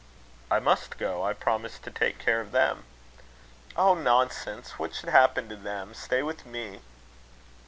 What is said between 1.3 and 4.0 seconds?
promised to take care of them." "Oh,